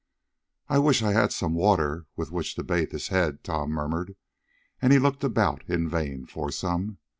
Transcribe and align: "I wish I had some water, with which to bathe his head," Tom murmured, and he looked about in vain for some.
"I 0.67 0.79
wish 0.79 1.03
I 1.03 1.11
had 1.11 1.31
some 1.31 1.53
water, 1.53 2.07
with 2.15 2.31
which 2.31 2.55
to 2.55 2.63
bathe 2.63 2.91
his 2.91 3.09
head," 3.09 3.43
Tom 3.43 3.69
murmured, 3.69 4.15
and 4.81 4.91
he 4.91 4.97
looked 4.97 5.23
about 5.23 5.63
in 5.69 5.87
vain 5.87 6.25
for 6.25 6.51
some. 6.51 6.97